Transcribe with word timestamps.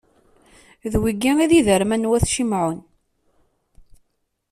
D 0.91 0.93
wigi 1.01 1.33
i 1.43 1.45
d 1.49 1.51
iderman 1.59 2.03
n 2.05 2.09
wat 2.09 2.29
Cimɛun. 2.33 2.79